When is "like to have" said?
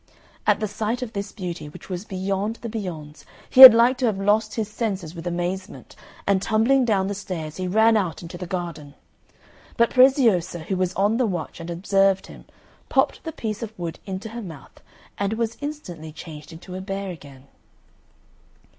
3.75-4.19